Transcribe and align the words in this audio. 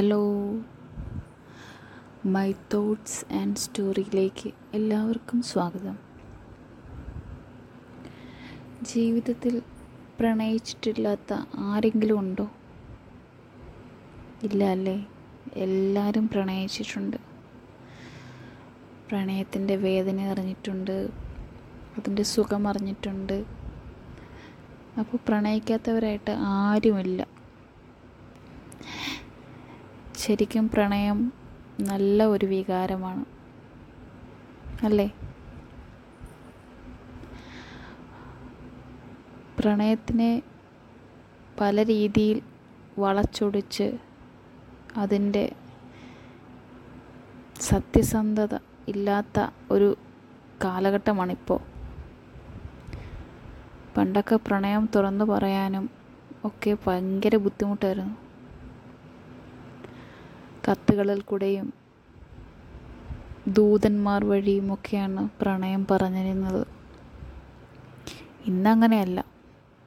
Hello. 0.00 0.34
My 2.24 2.52
thoughts 2.74 3.34
and 3.34 3.56
സ്റ്റോറിയിലേക്ക് 3.56 4.50
എല്ലാവർക്കും 4.74 5.42
സ്വാഗതം. 5.42 5.98
ജീവിതത്തിൽ 8.82 9.62
പ്രണയിച്ചിട്ടില്ലാത്ത 10.20 11.34
ആരെങ്കിലും 11.56 12.18
ഉണ്ടോ? 12.18 12.50
ഇല്ല 14.42 14.64
അല്ലേ? 14.64 15.06
എല്ലാവരും 15.54 16.28
പ്രണയിച്ചിട്ടുണ്ട്. 16.28 17.16
പ്രണയത്തിന്റെ 19.08 19.76
വേദന 19.76 20.20
അറിഞ്ഞിട്ടുണ്ട്. 20.20 21.08
അതിന്റെ 21.98 22.22
സുഖം 22.22 22.68
അറിഞ്ഞിട്ടുണ്ട്. 22.68 23.44
അപ്പോൾ 24.98 25.18
പ്രണയിക്കാത്തവരായിട്ട് 25.28 26.30
ആരുമില്ല. 26.38 27.40
ശരിക്കും 30.20 30.68
പ്രണയം 30.68 31.32
നല്ല 31.80 32.26
ഒരു 32.26 32.46
വികാരമാണ്. 32.46 33.24
അല്ലേ? 34.82 35.14
പ്രണയത്തിനെ 39.58 40.42
പല 41.60 41.82
രീതിയിൽ 41.82 42.42
വളച്ചൊടിച്ച് 42.98 43.98
അതിന്റെ 44.96 45.52
സത്യസന്ധത 47.60 48.54
ഇല്ലാത്ത 48.88 49.46
ഒരു 49.70 49.96
കാലഘട്ടമാണിപ്പോൾ. 50.64 51.60
പണ്ടൊക്കെ 53.96 54.36
പ്രണയം 54.36 54.88
തുറന്നു 54.94 55.24
പറയാനും 55.24 55.90
ഒക്കെ 56.44 56.76
ഭയങ്കര 56.86 57.36
ബുദ്ധിമുട്ടായിരുന്നു. 57.36 58.29
കത്തുകളിൽ 60.68 61.20
കൂടെയും 61.20 61.72
ദൂതന്മാർ 63.48 64.24
വഴിയുമൊക്കെയാണ് 64.24 65.28
പ്രണയം 65.40 65.86
പറഞ്ഞിരുന്നത്. 65.90 66.66
ഇന്നങ്ങനെയല്ല. 68.46 69.24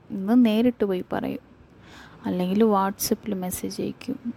ഇന്ന് 0.10 0.46
നേരിട്ട് 0.46 0.86
പോയി 0.86 1.06
പറയും. 1.14 1.40
അല്ലെങ്കിൽ 2.26 2.64
വാട്സപ്പിൽ 2.64 3.34
മെസ്സേജ് 3.34 3.82
അയക്കും. 3.82 4.34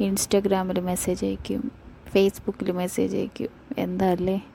ഇൻസ്റ്റാഗ്രാമിൽ 0.00 0.80
മെസ്സേജ് 0.80 1.26
അയക്കും. 1.26 1.72
ഫേസ്ബുക്കിൽ 2.06 2.72
മെസ്സേജ് 2.72 3.16
അയക്കും. 3.16 3.48
എന്താ 3.78 4.10
അല്ലേ 4.10 4.46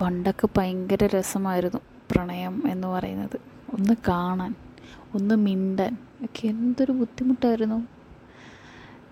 പണ്ടൊക്കെ 0.00 0.48
ഭയങ്കര 0.56 1.06
രസമായിരുന്നു 1.06 1.80
പ്രണയം 2.10 2.62
എന്ന് 2.70 2.88
പറയുന്നത്. 2.88 3.40
ഒന്ന് 3.74 3.96
കാണാൻ. 4.08 4.54
ഒന്ന് 5.14 5.34
മിണ്ടാൻ. 5.34 5.96
ഒക്കെ 6.24 6.48
എന്തൊരു 6.48 6.92
ബുദ്ധിമുട്ടായിരുന്നു. 6.92 7.88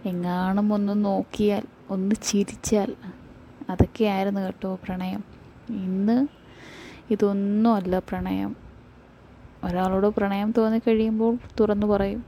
എങ്ങാനും 0.05 0.73
ഒന്ന് 0.73 1.05
നോക്കിയാൽ 1.05 1.63
ഒന്ന് 1.91 2.15
ചിരിച്ചാൽ. 2.23 2.95
അതൊക്കെയായിരുന്നു 3.71 4.41
കേട്ടോ 4.41 4.75
പ്രണയം. 4.75 5.25
ഇന്ന് 5.71 6.27
ഇതൊന്നുമല്ല 7.11 7.99
പ്രണയം. 7.99 8.57
ഒരാളോട് 9.65 10.07
പ്രണയം 10.07 10.55
തോന്നിക്കഴിയുമ്പോൾ 10.59 11.39
തുറന്നു 11.61 11.87
പറയും. 11.87 12.25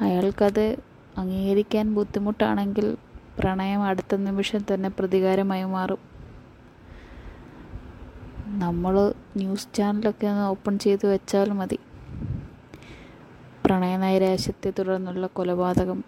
അയാൾക്കത് 0.00 0.76
അംഗീകരിക്കാൻ 1.18 1.94
ബുദ്ധിമുട്ടാണെങ്കിൽ 1.94 2.96
പ്രണയം 3.38 3.82
അടുത്ത 3.82 4.14
നിമിഷം 4.14 4.60
തന്നെ 4.74 4.88
പ്രതികാരമായി 4.88 5.64
മാറും. 5.64 6.15
നമ്മൾ 8.56 9.14
ന്യൂസ് 9.36 9.68
ചാനലൊക്കെ 9.74 10.26
ഒന്ന് 10.26 10.42
ഓപ്പൺ 10.42 10.78
ചെയ്ത് 10.78 11.06
വെച്ചാൽ 11.06 11.52
മതി. 11.52 11.78
പ്രണയനൈരാശ്യത്തെ 13.64 14.72
തുടർന്നുള്ള 14.78 15.26
കൊലപാതകം 15.26 16.04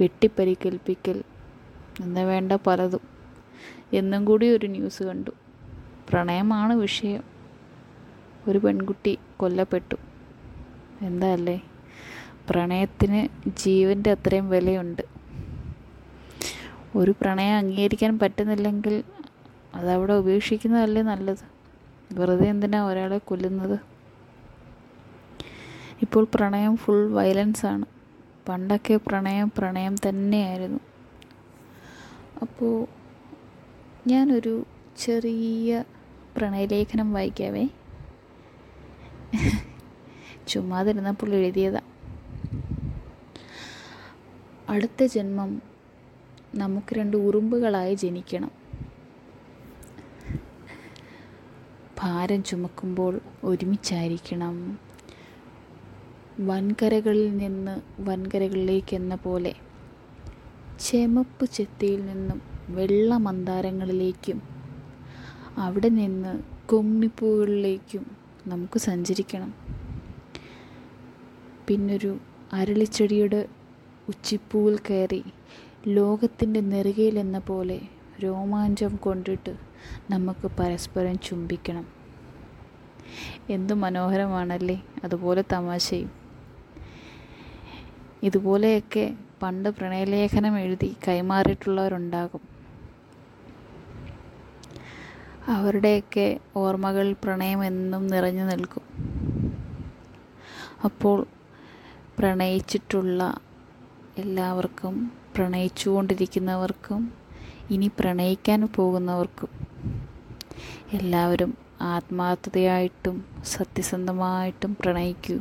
വെട്ടിപ്പരിക്കേൽപ്പിക്കൽ 0.00 1.22
എന്ന് 2.00 2.20
വേണ്ട 2.20 2.52
പലതും. 2.52 3.00
എന്നും 3.92 4.24
കൂടി 4.24 4.48
ഒരു 4.56 4.66
ന്യൂസ് 4.66 5.02
കണ്ടു. 5.02 5.30
പ്രണയമാണ് 6.10 6.72
വിഷയം. 6.72 7.24
ഒരു 8.48 8.58
പെൺകുട്ടി 8.58 9.18
കൊല്ലപ്പെട്ടു. 9.36 9.96
എന്താ 11.02 11.32
അല്ലേ? 11.32 11.62
പ്രണയത്തിന് 12.50 13.48
ജീവന്റെ 13.48 14.10
അത്രയും 14.10 14.50
വിലയുണ്ട്. 14.50 15.02
ഒരു 16.96 17.14
പ്രണയം 17.20 17.56
അംഗീകരിക്കാൻ 17.56 18.18
പറ്റുന്നില്ലെങ്കിൽ 18.18 19.02
അതവിടെ 19.74 20.12
ഉപേക്ഷിക്കുന്നതല്ലേ 20.12 21.02
നല്ലത്? 21.02 21.54
വെറുതെ 22.12 22.48
എന്തിനാ 22.48 22.86
ഒരാളെ 22.86 23.18
കൊല്ലുന്നത്? 23.18 23.78
ഇപ്പോൾ 26.02 26.26
പ്രണയം 26.34 26.76
ഫുൾ 26.76 27.12
വയലൻസ് 27.12 27.66
ആണ്. 27.66 27.84
പണ്ടൊക്കെ 28.48 29.00
പ്രണയം 29.06 29.52
പ്രണയം 29.58 29.96
തന്നെയായിരുന്നു. 30.08 30.80
അപ്പോൾ 32.42 32.86
ഞാനൊരു 34.06 34.66
ചെറിയ 34.96 35.84
പ്രണയലേഖനം 36.36 37.12
വായിക്കാവേ. 37.12 37.68
ചുമ്മാതിരുന്നപ്പോൾ 40.48 41.34
എഴുതിയതാ. 41.34 41.80
അടുത്ത 44.68 45.04
ജന്മം 45.04 45.62
നമുക്ക് 46.54 46.94
രണ്ട് 46.94 47.16
ഉറുമ്പുകളായി 47.16 47.94
ജനിക്കണം. 47.94 48.63
ഭാരം 52.04 52.42
ചുമക്കുമ്പോൾ 52.42 53.20
ഒരുമിച്ചായിരിക്കണം. 53.44 54.78
വൻകരകളിൽ 56.40 57.36
നിന്ന് 57.36 57.80
വൻകരകളിലേക്ക് 58.00 58.94
എന്ന 58.94 59.14
പോലെ 59.14 59.54
ചെമപ്പ് 60.80 61.46
ചെത്തിയിൽ 61.46 62.06
നിന്നും 62.06 62.42
വെള്ള 62.68 63.16
മന്ദാരങ്ങളിലേക്കും 63.16 64.42
അവിടെ 65.58 65.88
നിന്ന് 65.88 66.32
കൊങ്ങിപ്പൂവുകളിലേക്കും 66.68 68.04
നമുക്ക് 68.46 68.78
സഞ്ചരിക്കണം. 68.78 69.54
പിന്നൊരു 71.68 72.18
അരളിച്ചെടിയുടെ 72.52 73.48
ഉച്ചിപ്പൂവിൽ 74.08 74.78
കയറി 74.90 75.24
ലോകത്തിന്റെ 75.86 76.60
നെറുകയിൽ 76.60 77.18
എന്ന 77.18 77.38
പോലെ 77.38 77.80
രോമാഞ്ചം 78.22 78.96
കൊണ്ടിട്ട് 78.96 79.56
നമുക്ക് 80.10 80.46
പരസ്പരം 80.58 81.18
ചുംബിക്കണം. 81.18 81.86
എന്തു 83.50 83.74
മനോഹരമാണല്ലേ 83.74 84.82
അതുപോലെ 85.04 85.44
തമാശയും. 85.52 86.10
ഇതുപോലെയൊക്കെ 88.22 89.16
പണ്ട് 89.42 89.68
പ്രണയലേഖനം 89.68 90.58
എഴുതി 90.58 90.96
കൈമാറിയിട്ടുള്ളവരുണ്ടാകും. 91.08 92.42
അവരുടെയൊക്കെ 95.48 96.40
ഓർമ്മകൾ 96.56 97.12
പ്രണയം 97.24 97.64
എന്നും 97.64 98.06
നിറഞ്ഞു 98.06 98.44
നിൽക്കും. 98.44 98.84
അപ്പോൾ 100.84 101.26
പ്രണയിച്ചിട്ടുള്ള 102.18 103.20
എല്ലാവർക്കും 104.18 105.12
പ്രണയിച്ചുകൊണ്ടിരിക്കുന്നവർക്കും 105.36 107.23
ഇനി 107.70 107.90
പ്രണയിക്കാൻ 108.00 108.66
പോകുന്നവർക്കും 108.66 109.50
എല്ലാവരും 110.92 111.52
ആത്മാർത്ഥതയായിട്ടും 111.80 113.16
സത്യസന്ധമായിട്ടും 113.44 114.76
പ്രണയിക്കൂ. 114.80 115.36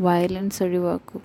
വയലൻസ് 0.00 0.62
ഒഴിവാക്കൂ. 0.62 1.18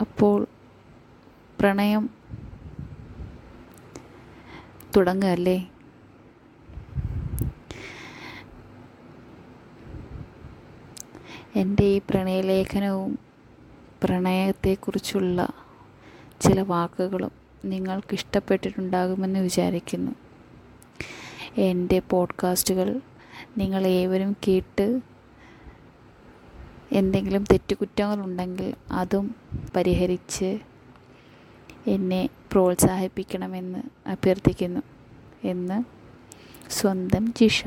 അപ്പോൾ 0.00 0.46
പ്രണയം 1.60 2.10
തുടങ്ങല്ലേ 4.96 5.58
എന്റെ 11.54 11.84
ഈ 11.84 12.00
പ്രണയലേഖനവും 12.10 13.29
പ്രണയത്തെക്കുറിച്ചുള്ള 14.02 15.48
ചില 16.40 16.60
വാക്കുകളും 16.60 17.30
നിങ്ങൾക്ക് 17.64 18.14
ഇഷ്ടപ്പെട്ടിട്ടുണ്ടാകുമെന്ന് 18.14 19.40
വിചാരിക്കുന്നു. 19.40 20.12
എന്റെ 21.58 22.02
പോഡ്കാസ്റ്റുകൾ 22.10 23.00
നിങ്ങൾ 23.58 23.86
ഏവരും 23.86 24.36
കേട്ട് 24.48 25.00
എന്തെങ്കിലും 26.92 27.44
തെറ്റുകുറ്റങ്ങളുണ്ടെങ്കിൽ 27.44 28.74
അതും 28.90 29.34
പരിഹരിച്ച് 29.76 30.58
എന്നെ 31.86 32.28
പ്രോത്സാഹിപ്പിക്കണമെന്ന് 32.52 34.08
അഭ്യർത്ഥിക്കുന്നു. 34.08 34.80
എന്ന് 35.44 35.84
സ്വന്തം 36.70 37.32
ജിഷ. 37.36 37.66